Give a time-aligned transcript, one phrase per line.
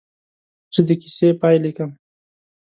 [0.73, 1.89] زه د کیسې پاې لیکم.